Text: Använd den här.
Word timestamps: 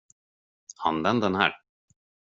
Använd 0.83 1.21
den 1.21 1.35
här. 1.35 1.55